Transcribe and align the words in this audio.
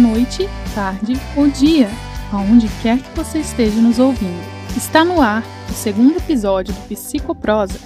noite, 0.00 0.48
tarde 0.74 1.12
ou 1.36 1.46
dia, 1.48 1.88
aonde 2.32 2.68
quer 2.82 2.98
que 2.98 3.14
você 3.14 3.38
esteja 3.38 3.80
nos 3.80 3.98
ouvindo. 3.98 4.40
Está 4.74 5.04
no 5.04 5.20
ar 5.20 5.44
o 5.68 5.74
segundo 5.74 6.16
episódio 6.16 6.72
do 6.72 6.88
Psicoprosa, 6.88 7.78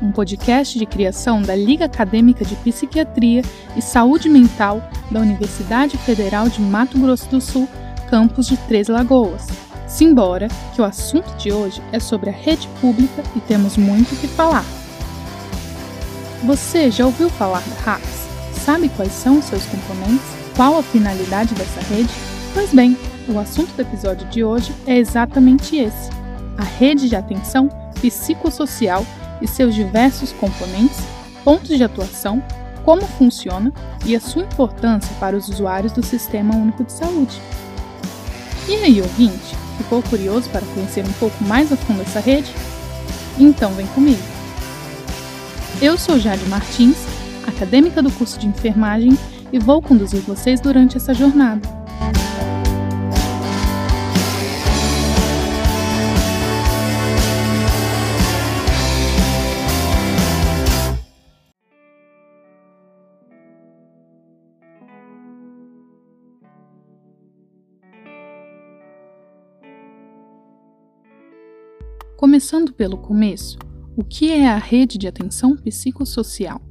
um 0.00 0.10
podcast 0.10 0.78
de 0.78 0.86
criação 0.86 1.42
da 1.42 1.54
Liga 1.54 1.84
Acadêmica 1.84 2.44
de 2.44 2.54
Psiquiatria 2.56 3.42
e 3.76 3.82
Saúde 3.82 4.30
Mental 4.30 4.82
da 5.10 5.20
Universidade 5.20 5.98
Federal 5.98 6.48
de 6.48 6.60
Mato 6.62 6.98
Grosso 6.98 7.28
do 7.28 7.40
Sul, 7.40 7.68
campus 8.08 8.46
de 8.46 8.56
Três 8.56 8.88
Lagoas. 8.88 9.46
Simbora, 9.86 10.48
que 10.74 10.80
o 10.80 10.84
assunto 10.84 11.30
de 11.36 11.52
hoje 11.52 11.82
é 11.92 12.00
sobre 12.00 12.30
a 12.30 12.32
rede 12.32 12.66
pública 12.80 13.22
e 13.36 13.40
temos 13.40 13.76
muito 13.76 14.14
o 14.14 14.16
que 14.16 14.28
falar. 14.28 14.64
Você 16.44 16.90
já 16.90 17.04
ouviu 17.04 17.28
falar 17.28 17.60
da 17.60 17.92
RAPS? 17.92 18.26
Sabe 18.64 18.88
quais 18.90 19.12
são 19.12 19.38
os 19.38 19.44
seus 19.46 19.64
componentes? 19.66 20.37
Qual 20.58 20.76
a 20.76 20.82
finalidade 20.82 21.54
dessa 21.54 21.80
rede? 21.82 22.10
Pois 22.52 22.74
bem, 22.74 22.98
o 23.28 23.38
assunto 23.38 23.72
do 23.76 23.82
episódio 23.82 24.26
de 24.26 24.42
hoje 24.42 24.74
é 24.88 24.98
exatamente 24.98 25.76
esse: 25.76 26.10
a 26.56 26.64
rede 26.64 27.08
de 27.08 27.14
atenção 27.14 27.68
psicossocial 28.00 29.06
e 29.40 29.46
seus 29.46 29.72
diversos 29.72 30.32
componentes, 30.32 30.98
pontos 31.44 31.76
de 31.76 31.84
atuação, 31.84 32.42
como 32.84 33.02
funciona 33.02 33.72
e 34.04 34.16
a 34.16 34.20
sua 34.20 34.42
importância 34.42 35.14
para 35.20 35.36
os 35.36 35.48
usuários 35.48 35.92
do 35.92 36.04
Sistema 36.04 36.56
Único 36.56 36.82
de 36.82 36.90
Saúde. 36.90 37.40
E 38.66 38.74
aí, 38.74 39.00
ouvinte, 39.00 39.56
ficou 39.76 40.02
curioso 40.02 40.50
para 40.50 40.66
conhecer 40.74 41.04
um 41.06 41.12
pouco 41.20 41.44
mais 41.44 41.72
a 41.72 41.76
fundo 41.76 42.02
essa 42.02 42.18
rede? 42.18 42.52
Então 43.38 43.70
vem 43.74 43.86
comigo! 43.86 44.22
Eu 45.80 45.96
sou 45.96 46.18
Jade 46.18 46.44
Martins, 46.46 46.96
acadêmica 47.46 48.02
do 48.02 48.10
curso 48.10 48.36
de 48.40 48.48
enfermagem, 48.48 49.16
e 49.52 49.58
vou 49.58 49.80
conduzir 49.82 50.20
vocês 50.22 50.60
durante 50.60 50.96
essa 50.96 51.14
jornada. 51.14 51.78
Começando 72.16 72.72
pelo 72.72 72.98
começo, 72.98 73.56
o 73.96 74.02
que 74.02 74.32
é 74.32 74.48
a 74.48 74.56
Rede 74.58 74.98
de 74.98 75.06
Atenção 75.06 75.56
Psicossocial? 75.56 76.67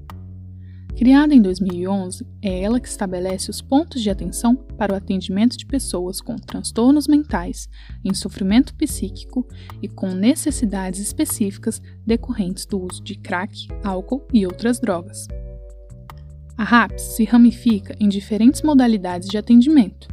Criada 0.97 1.33
em 1.33 1.41
2011, 1.41 2.25
é 2.41 2.63
ela 2.63 2.79
que 2.79 2.87
estabelece 2.87 3.51
os 3.51 3.61
pontos 3.61 4.01
de 4.01 4.09
atenção 4.09 4.55
para 4.55 4.93
o 4.93 4.95
atendimento 4.95 5.55
de 5.55 5.65
pessoas 5.65 6.19
com 6.19 6.35
transtornos 6.35 7.07
mentais, 7.07 7.69
em 8.03 8.13
sofrimento 8.13 8.73
psíquico 8.73 9.47
e 9.81 9.87
com 9.87 10.11
necessidades 10.13 10.99
específicas 10.99 11.81
decorrentes 12.05 12.65
do 12.65 12.81
uso 12.81 13.03
de 13.03 13.15
crack, 13.15 13.67
álcool 13.83 14.25
e 14.33 14.45
outras 14.45 14.79
drogas. 14.79 15.27
A 16.57 16.63
RAPS 16.63 17.15
se 17.15 17.23
ramifica 17.23 17.95
em 17.99 18.09
diferentes 18.09 18.63
modalidades 18.63 19.29
de 19.29 19.37
atendimento, 19.37 20.07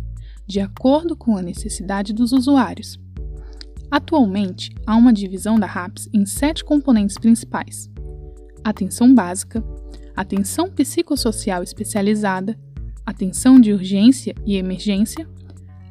de 0.46 0.60
acordo 0.60 1.16
com 1.16 1.36
a 1.36 1.42
necessidade 1.42 2.12
dos 2.12 2.32
usuários 2.32 3.02
Atualmente, 3.94 4.74
há 4.84 4.96
uma 4.96 5.12
divisão 5.12 5.56
da 5.56 5.66
RAPS 5.66 6.08
em 6.12 6.26
sete 6.26 6.64
componentes 6.64 7.16
principais: 7.16 7.88
atenção 8.64 9.14
básica, 9.14 9.64
atenção 10.16 10.70
psicossocial 10.70 11.62
especializada, 11.62 12.58
atenção 13.04 13.60
de 13.60 13.72
urgência 13.72 14.34
e 14.46 14.56
emergência, 14.56 15.28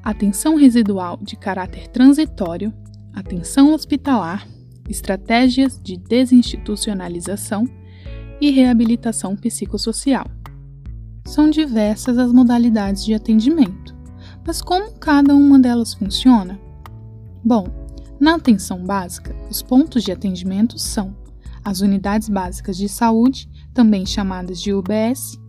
atenção 0.03 0.56
residual 0.56 1.18
de 1.22 1.36
caráter 1.36 1.88
transitório, 1.88 2.74
atenção 3.14 3.74
hospitalar, 3.74 4.48
estratégias 4.90 5.80
de 5.81 5.98
desinstitucionalização 5.98 7.66
e 8.42 8.50
reabilitação 8.50 9.36
psicossocial. 9.36 10.25
São 11.25 11.50
diversas 11.50 12.18
as 12.18 12.34
modalidades 12.34 13.06
de 13.06 13.14
atendimento, 13.14 13.96
mas 14.46 14.62
como 14.62 14.92
cada 14.94 15.34
uma 15.34 15.58
delas 15.58 15.94
funciona? 15.94 16.59
Bom, 17.44 17.68
na 18.19 18.36
atenção 18.36 18.84
básica, 18.84 19.36
os 19.50 19.62
pontos 19.62 20.03
de 20.03 20.12
atendimento 20.12 20.78
são 20.78 21.16
as 21.64 21.80
unidades 21.80 22.28
básicas 22.28 22.75
de 22.75 22.90
saúde, 22.90 23.50
também 23.74 24.06
chamadas 24.06 24.62
de 24.62 24.74
UBS, 24.74 25.40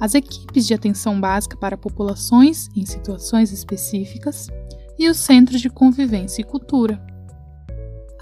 as 0.00 0.14
equipes 0.14 0.66
de 0.66 0.74
atenção 0.74 1.20
básica 1.20 1.56
para 1.56 1.76
populações 1.76 2.68
em 2.74 2.84
situações 2.84 3.52
específicas 3.52 4.48
e 4.98 5.08
os 5.08 5.18
centros 5.18 5.60
de 5.60 5.70
convivência 5.70 6.40
e 6.40 6.44
cultura. 6.44 7.04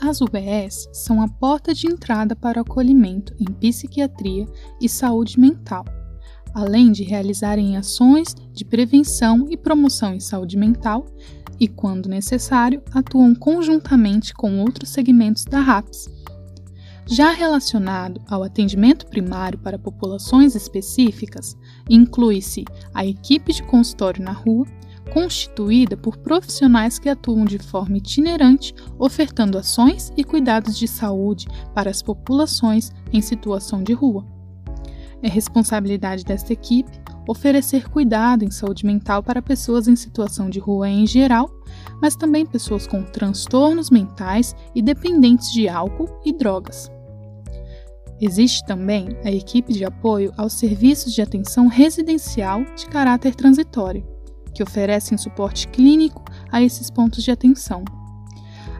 As 0.00 0.20
UBS 0.20 0.88
são 0.92 1.22
a 1.22 1.28
porta 1.28 1.72
de 1.72 1.86
entrada 1.86 2.34
para 2.34 2.58
o 2.58 2.62
acolhimento 2.62 3.34
em 3.38 3.44
psiquiatria 3.44 4.46
e 4.80 4.88
saúde 4.88 5.38
mental, 5.38 5.84
além 6.52 6.92
de 6.92 7.02
realizarem 7.02 7.76
ações 7.76 8.34
de 8.52 8.64
prevenção 8.64 9.46
e 9.50 9.56
promoção 9.56 10.14
em 10.14 10.20
saúde 10.20 10.56
mental 10.56 11.06
e, 11.58 11.68
quando 11.68 12.08
necessário, 12.08 12.82
atuam 12.92 13.34
conjuntamente 13.34 14.34
com 14.34 14.60
outros 14.60 14.90
segmentos 14.90 15.44
da 15.44 15.60
RAPS. 15.60 16.08
Já 17.06 17.32
relacionado 17.32 18.20
ao 18.28 18.42
atendimento 18.42 19.06
primário 19.06 19.58
para 19.58 19.78
populações 19.78 20.54
específicas, 20.54 21.56
inclui-se 21.88 22.64
a 22.94 23.04
equipe 23.04 23.52
de 23.52 23.62
consultório 23.62 24.22
na 24.22 24.32
rua, 24.32 24.66
constituída 25.12 25.98
por 25.98 26.16
profissionais 26.16 26.98
que 26.98 27.10
atuam 27.10 27.44
de 27.44 27.58
forma 27.58 27.98
itinerante, 27.98 28.74
ofertando 28.98 29.58
ações 29.58 30.12
e 30.16 30.24
cuidados 30.24 30.78
de 30.78 30.88
saúde 30.88 31.46
para 31.74 31.90
as 31.90 32.02
populações 32.02 32.90
em 33.12 33.20
situação 33.20 33.82
de 33.82 33.92
rua. 33.92 34.26
É 35.22 35.28
responsabilidade 35.28 36.24
desta 36.24 36.52
equipe 36.52 37.04
oferecer 37.26 37.88
cuidado 37.88 38.44
em 38.44 38.50
saúde 38.50 38.84
mental 38.84 39.22
para 39.22 39.40
pessoas 39.40 39.88
em 39.88 39.96
situação 39.96 40.50
de 40.50 40.58
rua 40.58 40.88
em 40.88 41.06
geral, 41.06 41.50
mas 42.00 42.16
também 42.16 42.44
pessoas 42.44 42.86
com 42.86 43.02
transtornos 43.02 43.90
mentais 43.90 44.54
e 44.74 44.82
dependentes 44.82 45.50
de 45.52 45.68
álcool 45.68 46.20
e 46.24 46.32
drogas. 46.32 46.93
Existe 48.20 48.64
também 48.64 49.08
a 49.24 49.30
equipe 49.30 49.72
de 49.72 49.84
apoio 49.84 50.32
aos 50.36 50.52
serviços 50.52 51.12
de 51.12 51.20
atenção 51.20 51.66
residencial 51.66 52.64
de 52.76 52.86
caráter 52.86 53.34
transitório, 53.34 54.06
que 54.54 54.62
oferecem 54.62 55.18
suporte 55.18 55.68
clínico 55.68 56.24
a 56.50 56.62
esses 56.62 56.90
pontos 56.90 57.24
de 57.24 57.30
atenção. 57.30 57.84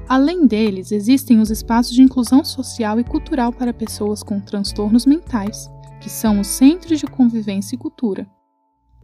Além 0.09 0.47
deles, 0.47 0.93
existem 0.93 1.41
os 1.41 1.51
espaços 1.51 1.95
de 1.95 2.03
inclusão 2.03 2.45
social 2.45 3.01
e 3.01 3.05
cultural 3.05 3.53
para 3.53 3.73
pessoas 3.73 4.23
com 4.23 4.39
transtornos 4.39 5.07
mentais, 5.07 5.71
que 6.01 6.11
são 6.11 6.41
os 6.41 6.47
Centros 6.47 7.01
de 7.01 7.07
Convivência 7.07 7.75
e 7.75 7.79
Cultura. 7.79 8.29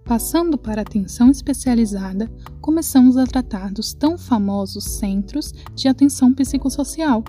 Passando 0.04 0.58
para 0.58 0.80
a 0.80 0.82
atenção 0.82 1.30
especializada, 1.30 2.30
começamos 2.60 3.16
a 3.16 3.24
tratar 3.24 3.72
dos 3.72 3.94
tão 3.94 4.18
famosos 4.18 4.84
Centros 4.84 5.52
de 5.74 5.88
Atenção 5.88 6.34
Psicossocial. 6.34 7.24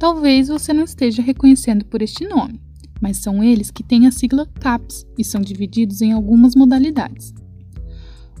Talvez 0.00 0.48
você 0.48 0.72
não 0.72 0.84
esteja 0.84 1.20
reconhecendo 1.20 1.84
por 1.84 2.00
este 2.00 2.26
nome, 2.26 2.58
mas 3.02 3.18
são 3.18 3.44
eles 3.44 3.70
que 3.70 3.82
têm 3.82 4.06
a 4.06 4.10
sigla 4.10 4.46
CAPS 4.58 5.04
e 5.18 5.22
são 5.22 5.42
divididos 5.42 6.00
em 6.00 6.12
algumas 6.12 6.54
modalidades. 6.56 7.34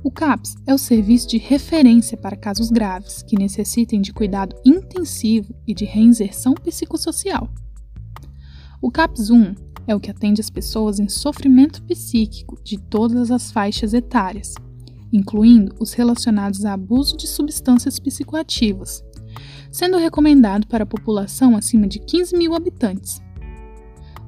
O 0.02 0.10
CAPS 0.10 0.56
é 0.66 0.72
o 0.72 0.78
serviço 0.78 1.28
de 1.28 1.36
referência 1.36 2.16
para 2.16 2.34
casos 2.34 2.70
graves 2.70 3.22
que 3.22 3.36
necessitem 3.36 4.00
de 4.00 4.10
cuidado 4.10 4.56
intensivo 4.64 5.54
e 5.66 5.74
de 5.74 5.84
reinserção 5.84 6.54
psicossocial. 6.54 7.52
O 8.80 8.90
CAPS 8.90 9.28
1 9.28 9.54
é 9.86 9.94
o 9.94 10.00
que 10.00 10.10
atende 10.10 10.40
as 10.40 10.48
pessoas 10.48 10.98
em 10.98 11.10
sofrimento 11.10 11.82
psíquico 11.82 12.58
de 12.64 12.78
todas 12.78 13.30
as 13.30 13.52
faixas 13.52 13.92
etárias, 13.92 14.54
incluindo 15.12 15.74
os 15.78 15.92
relacionados 15.92 16.64
a 16.64 16.72
abuso 16.72 17.18
de 17.18 17.26
substâncias 17.26 17.98
psicoativas, 17.98 19.04
sendo 19.70 19.98
recomendado 19.98 20.66
para 20.66 20.84
a 20.84 20.86
população 20.86 21.56
acima 21.56 21.86
de 21.86 21.98
15 21.98 22.36
mil 22.36 22.54
habitantes. 22.54 23.22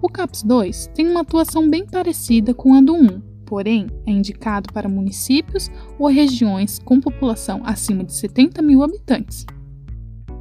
O 0.00 0.09
CAPS 0.09 0.43
2 0.43 0.91
tem 0.94 1.09
uma 1.09 1.21
atuação 1.21 1.69
bem 1.69 1.87
parecida 1.87 2.53
com 2.53 2.75
a 2.75 2.81
do 2.81 2.94
1, 2.94 3.21
porém 3.47 3.87
é 4.06 4.11
indicado 4.11 4.73
para 4.73 4.89
municípios 4.89 5.71
ou 5.99 6.09
regiões 6.09 6.79
com 6.79 7.00
população 7.00 7.61
acima 7.65 8.03
de 8.03 8.12
70 8.12 8.62
mil 8.62 8.83
habitantes. 8.83 9.47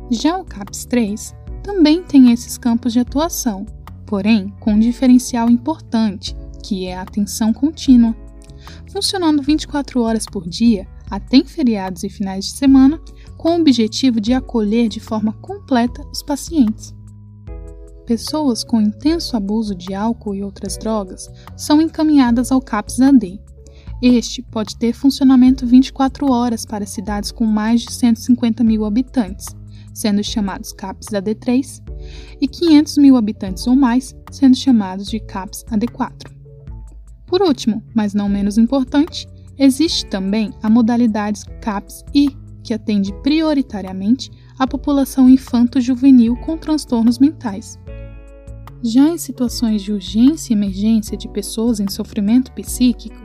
Já 0.09 0.38
o 0.38 0.45
CAPS 0.45 0.86
3 0.86 1.36
também 1.63 2.01
tem 2.03 2.31
esses 2.31 2.57
campos 2.57 2.94
de 2.94 3.00
atuação, 3.00 3.65
porém 4.06 4.53
com 4.59 4.74
um 4.74 4.80
diferencial 4.80 5.50
importante, 5.50 6.36
que 6.63 6.88
é 6.88 6.98
a 6.98 7.01
atenção 7.01 7.53
contínua. 7.53 8.15
Funcionando 8.92 9.42
24 9.42 10.01
horas 10.01 10.25
por 10.25 10.48
dia, 10.48 10.88
até 11.12 11.38
em 11.38 11.46
feriados 11.46 12.04
e 12.06 12.10
finais 12.10 12.46
de 12.46 12.52
semana, 12.52 13.00
com 13.38 13.50
o 13.50 13.60
objetivo 13.60 14.22
de 14.22 14.34
acolher 14.34 14.88
de 14.88 15.02
forma 15.02 15.34
completa 15.34 16.02
os 16.10 16.24
pacientes. 16.24 16.96
Pessoas 18.06 18.63
com 18.63 18.81
intenso 18.81 19.36
abuso 19.36 19.75
de 19.75 19.94
álcool 19.94 20.36
e 20.36 20.44
outras 20.44 20.78
drogas 20.78 21.30
são 21.58 21.81
encaminhadas 21.81 22.52
ao 22.52 22.62
CAPS-AD. 22.62 23.40
Este 24.02 24.42
pode 24.42 24.78
ter 24.78 24.94
funcionamento 24.94 25.68
24 25.68 26.31
horas 26.31 26.66
para 26.66 26.86
cidades 26.86 27.31
com 27.31 27.46
mais 27.46 27.81
de 27.81 27.92
150 27.92 28.63
mil 28.63 28.86
habitantes, 28.86 29.46
sendo 29.94 30.24
chamados 30.24 30.74
CAPS 30.74 31.08
AD3, 31.08 31.84
e 32.40 32.48
500 32.48 32.98
mil 32.98 33.18
habitantes 33.18 33.68
ou 33.68 33.75
mais, 33.75 34.16
sendo 34.31 34.56
chamados 34.56 35.08
de 35.08 35.19
CAPS 35.19 35.63
AD4. 35.66 36.31
Por 37.28 37.42
último, 37.42 37.84
mas 37.94 38.13
não 38.13 38.28
menos 38.28 38.58
importante, 38.58 39.28
existe 39.62 40.08
também 40.08 40.52
a 40.63 40.69
modalidade 40.69 41.46
CAPS-I, 41.62 42.36
que 42.63 42.74
atende 42.74 43.13
prioritariamente 43.22 44.31
a 44.58 44.66
população 44.66 45.30
infanto-juvenil 45.30 46.36
com 46.38 46.58
transtornos 46.58 47.19
mentais. 47.19 47.80
Já 48.84 49.08
em 49.08 49.19
situações 49.19 49.84
de 49.84 49.94
urgência 49.94 50.52
e 50.52 50.56
emergência 50.56 51.16
de 51.16 51.28
pessoas 51.28 51.80
em 51.80 51.88
sofrimento 51.88 52.52
psíquico, 52.54 53.22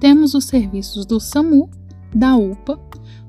temos 0.00 0.34
os 0.34 0.44
serviços 0.46 1.06
do 1.06 1.20
SAMU, 1.20 1.70
da 2.12 2.36
UPA, 2.36 2.80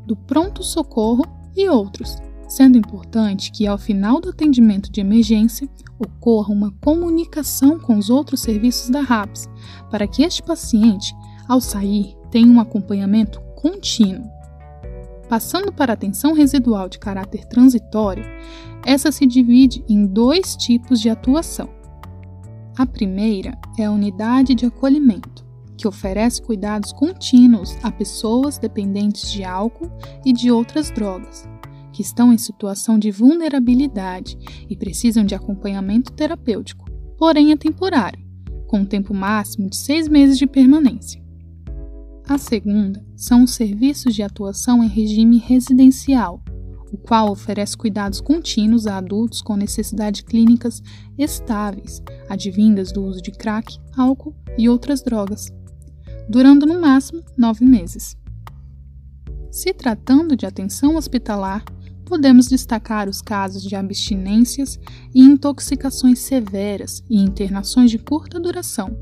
do 0.08 0.16
Pronto 0.16 0.64
Socorro 0.64 1.24
e 1.56 1.70
outros, 1.70 2.18
sendo 2.48 2.78
importante 2.78 3.52
que 3.52 3.68
ao 3.68 3.78
final 3.78 4.20
do 4.20 4.30
atendimento 4.30 4.92
de 4.92 5.00
emergência 5.00 5.70
ocorra 6.00 6.52
uma 6.52 6.72
comunicação 6.82 7.80
com 7.80 7.98
os 7.98 8.10
outros 8.10 8.42
serviços 8.42 8.90
da 8.90 9.02
RAPS, 9.02 9.48
para 9.92 10.08
que 10.08 10.24
este 10.24 10.42
paciente, 10.42 11.14
ao 11.48 11.62
sair, 11.62 12.16
tenha 12.30 12.48
um 12.48 12.60
acompanhamento 12.60 13.42
contínuo. 13.56 14.30
Passando 15.30 15.74
para 15.74 15.94
a 15.94 15.96
atenção 15.96 16.34
residual 16.34 16.88
de 16.88 17.00
caráter 17.00 17.46
transitório, 17.46 18.24
essa 18.86 19.12
se 19.12 19.26
divide 19.26 19.84
em 19.88 20.06
dois 20.06 20.56
tipos 20.56 21.02
de 21.02 21.10
atuação. 21.10 21.70
A 22.78 22.86
primeira 22.86 23.58
é 23.78 23.86
a 23.86 23.92
unidade 23.92 24.56
de 24.56 24.66
acolhimento, 24.66 25.46
que 25.78 25.88
oferece 25.88 26.42
cuidados 26.42 26.94
contínuos 26.94 27.76
a 27.84 27.92
pessoas 27.92 28.58
dependentes 28.58 29.32
de 29.32 29.44
álcool 29.44 29.92
e 30.26 30.32
de 30.32 30.50
outras 30.50 30.90
drogas, 30.92 31.48
que 31.92 32.02
estão 32.02 32.32
em 32.32 32.38
situação 32.38 32.98
de 32.98 33.12
vulnerabilidade 33.12 34.38
e 34.70 34.76
precisam 34.76 35.26
de 35.26 35.36
acompanhamento 35.36 36.14
terapêutico, 36.14 36.86
porém 37.18 37.52
é 37.52 37.58
temporário, 37.58 38.24
com 38.68 38.80
um 38.80 38.86
tempo 38.86 39.14
máximo 39.14 39.70
de 39.70 39.76
seis 39.76 40.08
meses 40.08 40.38
de 40.38 40.48
permanência. 40.48 41.27
A 42.30 42.38
segunda 42.38 43.02
são 43.16 43.46
os 43.46 43.52
serviços 43.52 44.14
de 44.14 44.22
atuação 44.22 44.84
em 44.84 44.88
regime 44.90 45.38
residencial, 45.38 46.44
o 46.92 46.98
qual 46.98 47.32
oferece 47.32 47.78
cuidados 47.78 48.20
contínuos 48.20 48.86
a 48.86 48.98
adultos 48.98 49.42
com 49.42 49.56
necessidades 49.56 50.20
clínicas 50.22 50.84
estáveis, 51.18 52.04
advindas 52.28 52.92
do 52.92 53.02
uso 53.06 53.22
de 53.22 53.32
crack, 53.32 53.80
álcool 53.96 54.36
e 54.58 54.68
outras 54.68 55.02
drogas, 55.02 55.48
durando 56.28 56.66
no 56.66 56.82
máximo 56.82 57.24
nove 57.38 57.64
meses. 57.64 58.18
Se 59.50 59.74
tratando 59.74 60.36
de 60.36 60.46
atenção 60.46 60.98
hospitalar, 60.98 61.64
podemos 62.04 62.48
destacar 62.48 63.08
os 63.08 63.22
casos 63.22 63.64
de 63.64 63.74
abstinências 63.74 64.78
e 65.16 65.22
intoxicações 65.22 66.20
severas 66.20 67.02
e 67.10 67.22
internações 67.22 67.90
de 67.90 67.98
curta 67.98 68.38
duração, 68.38 68.98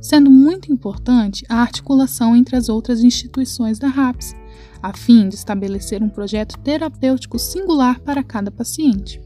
sendo 0.00 0.30
muito 0.30 0.72
importante 0.72 1.44
a 1.48 1.56
articulação 1.56 2.36
entre 2.36 2.56
as 2.56 2.68
outras 2.68 3.02
instituições 3.02 3.78
da 3.78 3.88
RAPS, 3.88 4.34
a 4.82 4.92
fim 4.96 5.28
de 5.28 5.34
estabelecer 5.34 6.02
um 6.02 6.08
projeto 6.08 6.58
terapêutico 6.58 7.38
singular 7.38 8.00
para 8.00 8.22
cada 8.22 8.50
paciente. 8.50 9.20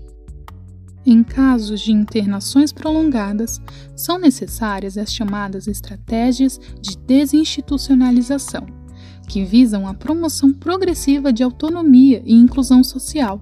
Em 1.04 1.22
casos 1.22 1.80
de 1.80 1.92
internações 1.92 2.72
prolongadas, 2.72 3.60
são 3.96 4.18
necessárias 4.18 4.98
as 4.98 5.12
chamadas 5.12 5.66
estratégias 5.66 6.60
de 6.80 6.96
desinstitucionalização 6.98 8.78
que 9.28 9.44
visam 9.44 9.86
a 9.86 9.94
promoção 9.94 10.52
progressiva 10.52 11.32
de 11.32 11.42
autonomia 11.42 12.22
e 12.24 12.34
inclusão 12.34 12.82
social. 12.82 13.40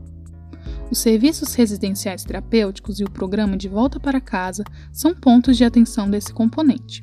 Os 0.90 0.98
serviços 0.98 1.54
residenciais 1.54 2.24
terapêuticos 2.24 3.00
e 3.00 3.04
o 3.04 3.10
programa 3.10 3.56
de 3.56 3.68
volta 3.68 3.98
para 3.98 4.20
casa 4.20 4.64
são 4.92 5.14
pontos 5.14 5.56
de 5.56 5.64
atenção 5.64 6.10
desse 6.10 6.32
componente. 6.32 7.02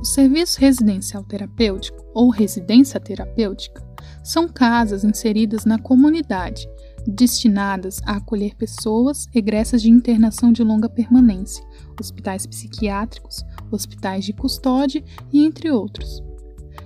O 0.00 0.04
serviço 0.04 0.60
residencial 0.60 1.24
terapêutico 1.24 2.04
ou 2.14 2.30
residência 2.30 3.00
terapêutica 3.00 3.84
são 4.22 4.46
casas 4.46 5.02
inseridas 5.02 5.64
na 5.64 5.76
comunidade, 5.76 6.68
destinadas 7.06 8.00
a 8.06 8.16
acolher 8.16 8.54
pessoas 8.54 9.26
egressas 9.34 9.82
de 9.82 9.90
internação 9.90 10.52
de 10.52 10.62
longa 10.62 10.88
permanência, 10.88 11.64
hospitais 12.00 12.46
psiquiátricos, 12.46 13.44
hospitais 13.72 14.24
de 14.24 14.32
custódia 14.32 15.02
e 15.32 15.44
entre 15.44 15.70
outros. 15.70 16.22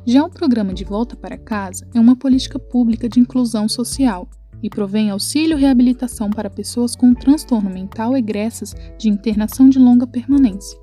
Já 0.07 0.25
o 0.25 0.31
programa 0.31 0.73
de 0.73 0.85
volta 0.85 1.15
para 1.15 1.37
casa 1.37 1.87
é 1.95 2.01
uma 2.01 2.17
política 2.17 2.59
pública 2.59 3.09
de 3.09 3.21
inclusão 3.21 3.69
social 3.69 4.27
e 4.63 4.71
provém 4.71 5.11
auxílio 5.11 5.59
reabilitação 5.59 6.31
para 6.31 6.49
pessoas 6.49 6.97
com 6.97 7.13
transtorno 7.13 7.69
mental 7.69 8.17
egressas 8.17 8.75
de 8.99 9.09
internação 9.09 9.69
de 9.69 9.79
longa 9.79 10.07
permanência. 10.07 10.82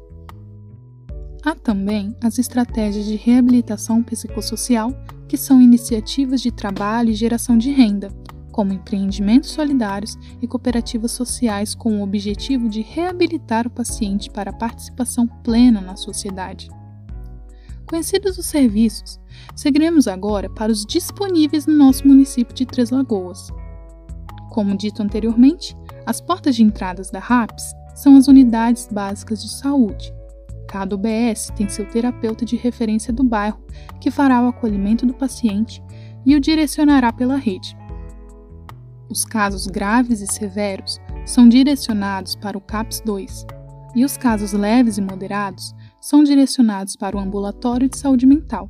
Há 1.44 1.56
também 1.56 2.15
as 2.21 2.38
estratégias 2.38 3.06
de 3.06 3.15
reabilitação 3.15 4.03
psicossocial, 4.03 4.91
que 5.27 5.38
são 5.38 5.62
iniciativas 5.62 6.41
de 6.41 6.51
trabalho 6.51 7.12
e 7.12 7.15
geração 7.15 7.57
de 7.57 7.71
renda, 7.71 8.09
como 8.51 8.74
empreendimentos 8.74 9.51
solidários 9.51 10.18
e 10.41 10.47
cooperativas 10.47 11.12
sociais 11.12 11.74
com 11.74 12.00
o 12.00 12.03
objetivo 12.03 12.68
de 12.68 12.81
reabilitar 12.81 13.65
o 13.65 13.69
paciente 13.69 14.30
para 14.30 14.50
a 14.50 14.53
participação 14.53 15.25
plena 15.25 15.80
na 15.80 15.95
sociedade. 15.95 16.69
Conhecidos 17.86 18.38
os 18.38 18.45
serviços, 18.45 19.19
seguiremos 19.56 20.07
agora 20.07 20.50
para 20.50 20.71
os 20.71 20.86
disponíveis 20.86 21.65
no 21.65 21.74
nosso 21.74 22.06
município 22.06 22.53
de 22.53 22.65
Três 22.65 22.89
Lagoas. 22.89 23.47
Como 24.51 24.77
dito 24.77 25.01
anteriormente, 25.01 25.75
as 26.06 26.19
portas 26.19 26.56
de 26.56 26.63
entradas 26.63 27.09
da 27.09 27.19
RAPS 27.19 27.74
são 27.95 28.18
as 28.18 28.27
unidades 28.27 28.89
básicas 28.91 29.41
de 29.41 29.50
saúde. 29.50 30.19
Cada 30.69 30.95
UBS 30.95 31.51
tem 31.56 31.68
seu 31.68 31.83
terapeuta 31.83 32.45
de 32.45 32.56
referência 32.56 33.12
do 33.12 33.24
bairro, 33.24 33.60
que 34.00 34.12
fará 34.12 34.39
o 34.44 34.50
acolhimento 34.50 35.04
do 35.04 35.16
paciente 35.16 35.83
e 36.24 36.36
o 36.36 36.39
direcionará 36.39 37.12
pela 37.12 37.38
rede. 37.38 37.75
Os 39.10 39.25
casos 39.25 39.66
graves 39.66 40.21
e 40.21 40.27
severos 40.27 41.00
são 41.25 41.50
direcionados 41.50 42.36
para 42.36 42.55
o 42.55 42.62
CAPS 42.62 43.01
2, 43.03 43.48
e 43.96 44.05
os 44.05 44.15
casos 44.15 44.53
leves 44.53 45.00
e 45.00 45.01
moderados 45.01 45.74
são 46.00 46.24
direcionados 46.24 46.96
para 46.96 47.17
o 47.17 47.20
ambulatório 47.20 47.89
de 47.89 47.98
saúde 47.98 48.27
mental. 48.27 48.70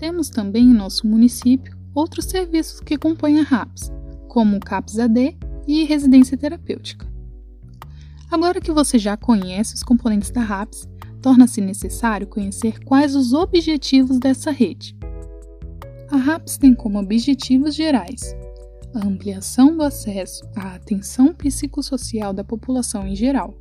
Temos 0.00 0.28
também 0.28 0.64
em 0.64 0.74
nosso 0.74 1.06
município 1.06 1.78
outros 1.94 2.24
serviços 2.24 2.80
que 2.80 2.98
compõem 2.98 3.38
a 3.38 3.44
RAPS, 3.44 3.92
como 4.26 4.56
o 4.56 4.60
CAPS-AD 4.60 5.38
e 5.68 5.84
residência 5.84 6.36
terapêutica. 6.36 7.06
Agora 8.30 8.60
que 8.60 8.70
você 8.70 8.98
já 8.98 9.16
conhece 9.16 9.74
os 9.74 9.82
componentes 9.82 10.30
da 10.30 10.42
RAPS, 10.42 10.86
torna-se 11.20 11.60
necessário 11.60 12.26
conhecer 12.26 12.82
quais 12.84 13.14
os 13.14 13.32
objetivos 13.32 14.18
dessa 14.18 14.50
rede. 14.50 14.96
A 16.10 16.16
RAPS 16.16 16.56
tem 16.56 16.74
como 16.74 16.98
objetivos 16.98 17.74
gerais 17.74 18.34
a 18.94 19.06
ampliação 19.06 19.76
do 19.76 19.82
acesso 19.82 20.48
à 20.56 20.74
atenção 20.74 21.34
psicossocial 21.34 22.32
da 22.32 22.42
população 22.42 23.06
em 23.06 23.14
geral, 23.14 23.54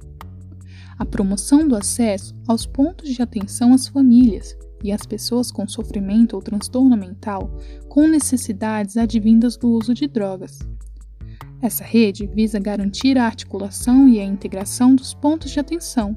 a 0.98 1.06
promoção 1.06 1.68
do 1.68 1.76
acesso 1.76 2.34
aos 2.48 2.66
pontos 2.66 3.10
de 3.10 3.22
atenção 3.22 3.74
às 3.74 3.88
famílias 3.88 4.58
e 4.84 4.92
às 4.92 5.06
pessoas 5.06 5.52
com 5.52 5.68
sofrimento 5.68 6.36
ou 6.36 6.42
transtorno 6.42 6.96
mental 6.96 7.52
com 7.90 8.08
necessidades 8.08 8.98
advindas 8.98 9.58
do 9.58 9.70
uso 9.70 9.94
de 9.94 10.08
drogas. 10.08 10.60
Essa 11.62 11.84
rede 11.84 12.28
visa 12.28 12.60
garantir 12.60 13.18
a 13.18 13.26
articulação 13.26 14.08
e 14.08 14.20
a 14.20 14.26
integração 14.26 14.96
dos 14.96 15.14
pontos 15.14 15.52
de 15.52 15.60
atenção 15.60 16.16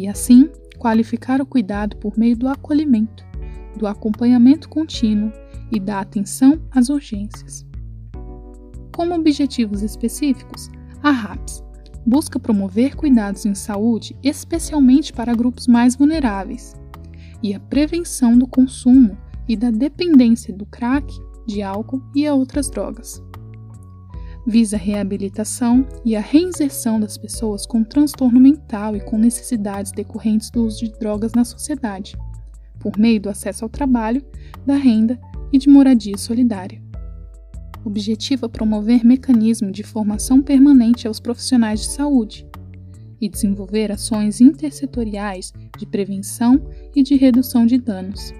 e, 0.00 0.08
assim, 0.08 0.48
qualificar 0.78 1.42
o 1.42 1.46
cuidado 1.46 1.94
por 1.98 2.16
meio 2.16 2.34
do 2.34 2.48
acolhimento, 2.48 3.22
do 3.76 3.86
acompanhamento 3.86 4.66
contínuo 4.66 5.30
e 5.70 5.78
da 5.78 6.00
atenção 6.00 6.58
às 6.70 6.88
urgências. 6.88 7.66
Como 8.96 9.14
objetivos 9.14 9.82
específicos, 9.82 10.70
a 11.02 11.10
RAPS 11.10 11.62
busca 12.06 12.40
promover 12.40 12.96
cuidados 12.96 13.44
em 13.44 13.54
saúde, 13.54 14.16
especialmente 14.22 15.12
para 15.12 15.34
grupos 15.34 15.66
mais 15.66 15.94
vulneráveis, 15.94 16.74
e 17.42 17.54
a 17.54 17.60
prevenção 17.60 18.38
do 18.38 18.46
consumo 18.46 19.18
e 19.46 19.54
da 19.54 19.70
dependência 19.70 20.54
do 20.54 20.64
crack, 20.64 21.14
de 21.46 21.60
álcool 21.60 22.02
e 22.14 22.26
a 22.26 22.34
outras 22.34 22.70
drogas. 22.70 23.22
Visa 24.46 24.76
a 24.76 24.78
reabilitação 24.78 25.86
e 26.04 26.16
a 26.16 26.20
reinserção 26.20 26.98
das 26.98 27.18
pessoas 27.18 27.66
com 27.66 27.84
transtorno 27.84 28.40
mental 28.40 28.96
e 28.96 29.00
com 29.00 29.18
necessidades 29.18 29.92
decorrentes 29.92 30.50
do 30.50 30.64
uso 30.64 30.84
de 30.84 30.98
drogas 30.98 31.32
na 31.32 31.44
sociedade, 31.44 32.16
por 32.78 32.98
meio 32.98 33.20
do 33.20 33.28
acesso 33.28 33.64
ao 33.64 33.68
trabalho, 33.68 34.24
da 34.66 34.76
renda 34.76 35.20
e 35.52 35.58
de 35.58 35.68
moradia 35.68 36.16
solidária 36.16 36.80
objetiva 37.84 38.48
promover 38.48 39.04
mecanismo 39.04 39.70
de 39.70 39.82
formação 39.82 40.42
permanente 40.42 41.06
aos 41.06 41.20
profissionais 41.20 41.80
de 41.80 41.86
saúde 41.88 42.46
e 43.20 43.28
desenvolver 43.28 43.92
ações 43.92 44.40
intersetoriais 44.40 45.52
de 45.78 45.86
prevenção 45.86 46.60
e 46.94 47.02
de 47.02 47.16
redução 47.16 47.66
de 47.66 47.78
danos. 47.78 48.32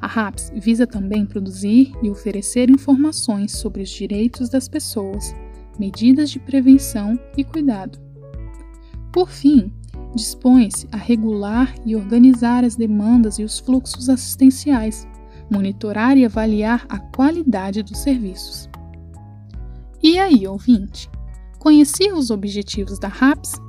A 0.00 0.06
RAPS 0.06 0.50
visa 0.54 0.86
também 0.86 1.26
produzir 1.26 1.92
e 2.02 2.08
oferecer 2.08 2.70
informações 2.70 3.52
sobre 3.52 3.82
os 3.82 3.90
direitos 3.90 4.48
das 4.48 4.66
pessoas, 4.66 5.34
medidas 5.78 6.30
de 6.30 6.38
prevenção 6.38 7.18
e 7.36 7.44
cuidado. 7.44 7.98
Por 9.12 9.28
fim, 9.28 9.72
dispõe-se 10.14 10.88
a 10.90 10.96
regular 10.96 11.74
e 11.84 11.94
organizar 11.94 12.64
as 12.64 12.76
demandas 12.76 13.38
e 13.38 13.44
os 13.44 13.58
fluxos 13.58 14.08
assistenciais, 14.08 15.06
monitorar 15.50 16.16
e 16.16 16.24
avaliar 16.24 16.86
a 16.88 16.98
qualidade 16.98 17.82
dos 17.82 17.98
serviços. 17.98 18.70
E 20.02 20.18
aí, 20.18 20.46
ouvinte? 20.46 21.10
Conhecia 21.58 22.14
os 22.14 22.30
objetivos 22.30 22.98
da 22.98 23.08
RAPS? 23.08 23.60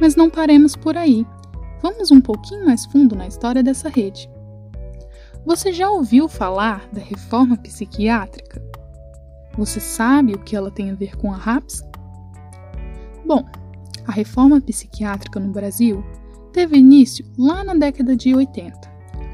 Mas 0.00 0.16
não 0.16 0.30
paremos 0.30 0.74
por 0.74 0.96
aí. 0.96 1.26
Vamos 1.82 2.10
um 2.10 2.20
pouquinho 2.20 2.64
mais 2.64 2.86
fundo 2.86 3.14
na 3.14 3.26
história 3.26 3.62
dessa 3.62 3.90
rede. 3.90 4.28
Você 5.44 5.72
já 5.72 5.90
ouviu 5.90 6.28
falar 6.28 6.86
da 6.92 7.00
reforma 7.00 7.56
psiquiátrica? 7.56 8.62
Você 9.56 9.80
sabe 9.80 10.34
o 10.34 10.38
que 10.38 10.54
ela 10.54 10.70
tem 10.70 10.90
a 10.90 10.94
ver 10.94 11.16
com 11.16 11.32
a 11.32 11.36
RAPS? 11.36 11.82
Bom, 13.26 13.44
a 14.06 14.12
reforma 14.12 14.60
psiquiátrica 14.60 15.40
no 15.40 15.50
Brasil 15.50 16.04
teve 16.52 16.76
início 16.76 17.24
lá 17.38 17.64
na 17.64 17.74
década 17.74 18.14
de 18.14 18.34
80, 18.34 18.78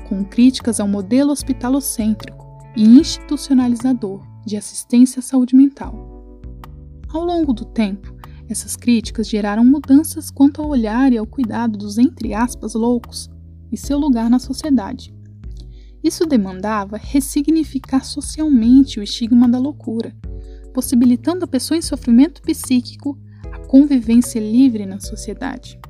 com 0.09 0.25
críticas 0.25 0.79
ao 0.79 0.87
modelo 0.87 1.33
hospitalocêntrico 1.33 2.47
e 2.77 2.85
institucionalizador 2.85 4.23
de 4.47 4.57
assistência 4.57 5.19
à 5.19 5.23
saúde 5.23 5.57
mental. 5.57 6.41
Ao 7.09 7.25
longo 7.25 7.53
do 7.53 7.65
tempo, 7.65 8.15
essas 8.49 8.77
críticas 8.77 9.29
geraram 9.29 9.65
mudanças 9.65 10.31
quanto 10.31 10.63
ao 10.63 10.69
olhar 10.69 11.13
e 11.13 11.19
ao 11.19 11.27
cuidado 11.27 11.77
dos 11.77 11.99
entre 11.99 12.33
aspas 12.33 12.75
loucos 12.75 13.29
e 13.73 13.77
seu 13.77 13.99
lugar 13.99 14.31
na 14.31 14.39
sociedade. 14.39 15.16
Isso 16.07 16.25
demandava 16.25 16.97
ressignificar 16.97 18.05
socialmente 18.05 19.01
o 19.01 19.03
estigma 19.03 19.49
da 19.49 19.59
loucura, 19.59 20.15
possibilitando 20.73 21.45
a 21.45 21.49
pessoa 21.49 21.77
em 21.77 21.83
sofrimento 21.83 22.41
psíquico 22.43 23.19
convivência 23.67 24.39
livre 24.39 24.87
na 24.87 25.01
sociedade. 25.01 25.81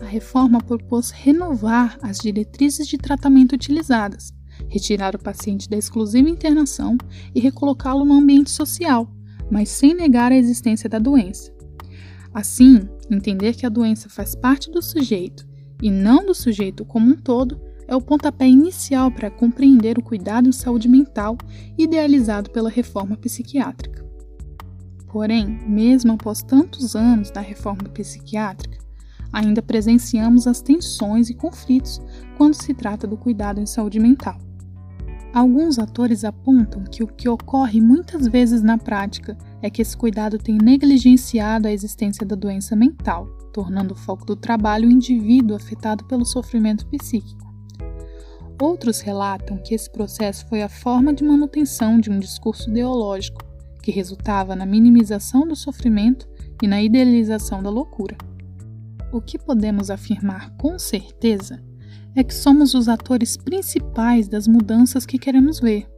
A 0.00 0.04
reforma 0.04 0.60
propôs 0.60 1.12
renovar 1.12 1.96
as 2.02 2.18
diretrizes 2.18 2.88
de 2.88 2.98
tratamento 2.98 3.52
utilizadas, 3.52 4.34
retirar 4.68 5.14
o 5.14 5.22
paciente 5.22 5.70
da 5.70 5.76
exclusiva 5.76 6.28
internação 6.28 6.98
e 7.32 7.38
recolocá-lo 7.38 8.04
no 8.04 8.14
ambiente 8.14 8.50
social, 8.50 9.08
mas 9.48 9.68
sem 9.68 9.94
negar 9.94 10.32
a 10.32 10.36
existência 10.36 10.88
da 10.88 10.98
doença. 10.98 11.54
Assim, 12.34 12.88
entender 13.08 13.54
que 13.54 13.66
a 13.66 13.68
doença 13.68 14.08
faz 14.08 14.34
parte 14.34 14.68
do 14.68 14.82
sujeito 14.82 15.46
e 15.80 15.92
não 15.92 16.26
do 16.26 16.34
sujeito 16.34 16.84
como 16.84 17.08
um 17.08 17.16
todo 17.16 17.70
é 17.86 17.96
o 17.96 18.00
pontapé 18.00 18.48
inicial 18.48 19.10
para 19.10 19.30
compreender 19.30 19.98
o 19.98 20.02
cuidado 20.02 20.48
em 20.48 20.52
saúde 20.52 20.88
mental 20.88 21.36
idealizado 21.76 22.50
pela 22.50 22.70
reforma 22.70 23.16
psiquiátrica. 23.16 24.04
Porém, 25.12 25.60
mesmo 25.66 26.12
após 26.12 26.42
tantos 26.42 26.96
anos 26.96 27.30
da 27.30 27.40
reforma 27.40 27.84
psiquiátrica, 27.84 28.78
ainda 29.32 29.62
presenciamos 29.62 30.46
as 30.46 30.60
tensões 30.60 31.30
e 31.30 31.34
conflitos 31.34 32.00
quando 32.36 32.54
se 32.54 32.72
trata 32.74 33.06
do 33.06 33.16
cuidado 33.16 33.60
em 33.60 33.66
saúde 33.66 33.98
mental. 33.98 34.38
Alguns 35.32 35.78
atores 35.78 36.24
apontam 36.24 36.84
que 36.84 37.02
o 37.02 37.06
que 37.06 37.26
ocorre 37.26 37.80
muitas 37.80 38.26
vezes 38.26 38.62
na 38.62 38.76
prática 38.76 39.36
é 39.62 39.70
que 39.70 39.80
esse 39.80 39.96
cuidado 39.96 40.38
tem 40.38 40.58
negligenciado 40.58 41.66
a 41.66 41.72
existência 41.72 42.26
da 42.26 42.36
doença 42.36 42.76
mental, 42.76 43.26
tornando 43.50 43.94
o 43.94 43.96
foco 43.96 44.26
do 44.26 44.36
trabalho 44.36 44.88
o 44.88 44.92
indivíduo 44.92 45.56
afetado 45.56 46.04
pelo 46.04 46.26
sofrimento 46.26 46.86
psíquico. 46.86 47.41
Outros 48.62 49.00
relatam 49.00 49.56
que 49.56 49.74
esse 49.74 49.90
processo 49.90 50.46
foi 50.46 50.62
a 50.62 50.68
forma 50.68 51.12
de 51.12 51.24
manutenção 51.24 51.98
de 51.98 52.08
um 52.12 52.20
discurso 52.20 52.70
ideológico 52.70 53.42
que 53.82 53.90
resultava 53.90 54.54
na 54.54 54.64
minimização 54.64 55.44
do 55.48 55.56
sofrimento 55.56 56.28
e 56.62 56.68
na 56.68 56.80
idealização 56.80 57.60
da 57.60 57.68
loucura. 57.68 58.16
O 59.12 59.20
que 59.20 59.36
podemos 59.36 59.90
afirmar 59.90 60.56
com 60.58 60.78
certeza 60.78 61.60
é 62.14 62.22
que 62.22 62.32
somos 62.32 62.72
os 62.72 62.88
atores 62.88 63.36
principais 63.36 64.28
das 64.28 64.46
mudanças 64.46 65.04
que 65.04 65.18
queremos 65.18 65.58
ver. 65.58 65.90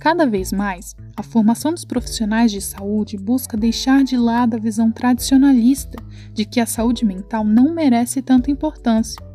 Cada 0.00 0.24
vez 0.24 0.54
mais, 0.54 0.96
a 1.14 1.22
formação 1.22 1.70
dos 1.70 1.84
profissionais 1.84 2.50
de 2.50 2.62
saúde 2.62 3.18
busca 3.18 3.58
deixar 3.58 4.02
de 4.04 4.16
lado 4.16 4.54
a 4.56 4.58
visão 4.58 4.90
tradicionalista 4.90 6.02
de 6.32 6.46
que 6.46 6.60
a 6.60 6.66
saúde 6.66 7.04
mental 7.04 7.44
não 7.44 7.74
merece 7.74 8.22
tanta 8.22 8.50
importância. 8.50 9.29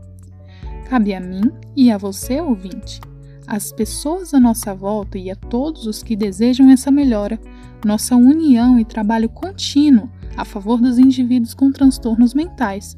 Cabe 0.85 1.13
a 1.13 1.19
mim 1.19 1.51
e 1.75 1.91
a 1.91 1.97
você, 1.97 2.39
ouvinte, 2.39 3.01
às 3.47 3.71
pessoas 3.71 4.33
à 4.33 4.39
nossa 4.39 4.73
volta 4.73 5.17
e 5.17 5.31
a 5.31 5.35
todos 5.35 5.87
os 5.87 6.03
que 6.03 6.15
desejam 6.15 6.69
essa 6.69 6.91
melhora, 6.91 7.39
nossa 7.83 8.15
união 8.15 8.79
e 8.79 8.85
trabalho 8.85 9.29
contínuo 9.29 10.09
a 10.37 10.45
favor 10.45 10.79
dos 10.79 10.99
indivíduos 10.99 11.53
com 11.53 11.71
transtornos 11.71 12.33
mentais, 12.33 12.97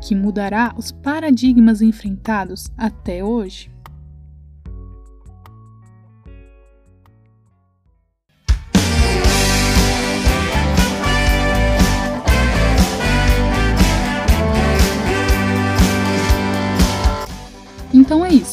que 0.00 0.14
mudará 0.14 0.74
os 0.76 0.90
paradigmas 0.90 1.82
enfrentados 1.82 2.70
até 2.76 3.22
hoje. 3.22 3.70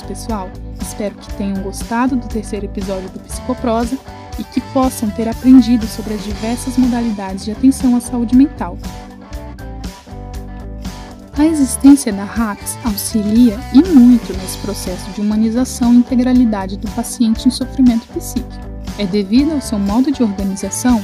Pessoal. 0.07 0.50
Espero 0.81 1.15
que 1.15 1.33
tenham 1.33 1.62
gostado 1.62 2.15
do 2.15 2.27
terceiro 2.27 2.65
episódio 2.65 3.09
do 3.09 3.19
Psicoprosa 3.19 3.97
e 4.39 4.43
que 4.43 4.62
possam 4.74 5.09
ter 5.09 5.27
aprendido 5.27 5.85
sobre 5.88 6.13
as 6.13 6.24
diversas 6.24 6.77
modalidades 6.77 7.45
de 7.45 7.51
atenção 7.51 7.95
à 7.95 8.01
saúde 8.01 8.35
mental. 8.35 8.77
A 11.38 11.45
existência 11.45 12.13
da 12.13 12.24
RAPS 12.24 12.77
auxilia 12.85 13.59
e 13.74 13.83
muito 13.83 14.31
nesse 14.38 14.57
processo 14.59 15.09
de 15.12 15.19
humanização 15.19 15.93
e 15.93 15.97
integralidade 15.97 16.77
do 16.77 16.89
paciente 16.91 17.47
em 17.47 17.51
sofrimento 17.51 18.07
psíquico. 18.07 18.65
É 18.97 19.05
devido 19.05 19.51
ao 19.51 19.59
seu 19.59 19.77
modo 19.77 20.12
de 20.12 20.24
organização 20.24 21.01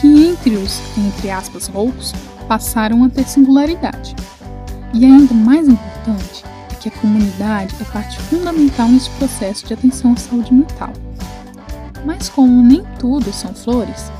que 0.00 0.26
entre 0.26 0.56
os, 0.56 0.82
entre 0.98 1.30
aspas, 1.30 1.66
roucos, 1.66 2.12
passaram 2.46 3.04
a 3.04 3.08
ter 3.08 3.26
singularidade. 3.26 4.14
E 4.92 5.04
ainda 5.04 5.32
mais 5.32 5.66
importante, 5.66 6.44
que 6.84 6.90
a 6.90 7.00
comunidade 7.00 7.74
é 7.80 7.84
parte 7.84 8.20
fundamental 8.24 8.88
nesse 8.88 9.08
processo 9.10 9.66
de 9.66 9.72
atenção 9.72 10.12
à 10.12 10.16
saúde 10.16 10.52
mental. 10.52 10.92
Mas 12.04 12.28
como 12.28 12.62
nem 12.62 12.84
tudo 12.98 13.32
são 13.32 13.54
flores, 13.54 14.12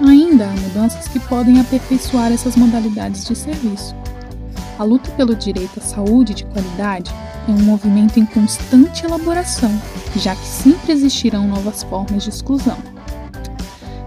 ainda 0.00 0.46
há 0.46 0.52
mudanças 0.52 1.06
que 1.06 1.20
podem 1.20 1.60
aperfeiçoar 1.60 2.32
essas 2.32 2.56
modalidades 2.56 3.24
de 3.24 3.36
serviço. 3.36 3.94
A 4.80 4.82
luta 4.82 5.08
pelo 5.12 5.36
direito 5.36 5.78
à 5.78 5.82
saúde 5.82 6.34
de 6.34 6.44
qualidade 6.46 7.12
é 7.46 7.52
um 7.52 7.62
movimento 7.62 8.18
em 8.18 8.26
constante 8.26 9.04
elaboração, 9.04 9.70
já 10.16 10.34
que 10.34 10.46
sempre 10.46 10.92
existirão 10.92 11.46
novas 11.46 11.84
formas 11.84 12.24
de 12.24 12.30
exclusão. 12.30 12.78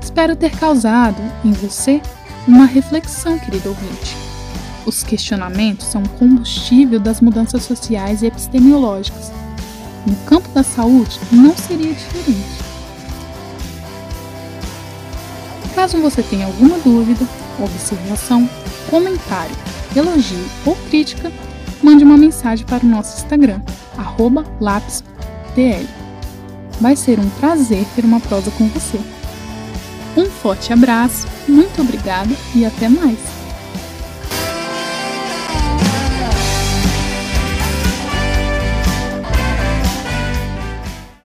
Espero 0.01 0.36
ter 0.36 0.51
causado 0.58 1.22
em 1.46 1.51
você 1.51 2.01
uma 2.46 2.65
reflexão, 2.65 3.39
querido 3.39 3.70
ouvinte 3.70 4.21
os 4.86 5.04
questionamentos 5.04 5.88
são 5.88 6.04
combustível 6.04 7.00
das 7.00 7.22
mudanças 7.22 7.64
sociais 7.64 8.22
e 8.22 8.28
epistemológicas. 8.28 9.32
No 10.06 10.16
campo 10.26 10.50
da 10.50 10.64
saúde, 10.64 11.20
não 11.32 11.56
seria 11.56 11.94
diferente. 11.94 12.62
Caso 15.76 15.98
você 16.00 16.22
tenha 16.22 16.46
alguma 16.46 16.78
dúvida, 16.80 17.26
observação, 17.60 18.50
comentário, 18.90 19.56
elogio 19.96 20.46
ou 20.66 20.76
crítica, 20.90 21.32
mande 21.82 22.04
uma 22.04 22.18
mensagem 22.18 22.66
para 22.66 22.86
o 22.86 22.90
nosso 22.90 23.18
Instagram, 23.18 23.62
lápistl. 24.60 25.10
Vai 26.80 26.96
ser 26.96 27.20
um 27.20 27.30
prazer 27.32 27.86
ter 27.96 28.04
uma 28.04 28.20
prosa 28.20 28.52
com 28.52 28.68
você. 28.68 29.00
Um 30.18 30.26
forte 30.26 30.74
abraço, 30.74 31.28
muito 31.48 31.82
obrigada 31.82 32.36
e 32.54 32.66
até 32.66 32.90
mais! 32.90 33.41